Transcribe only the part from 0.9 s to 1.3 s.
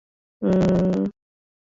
ushirika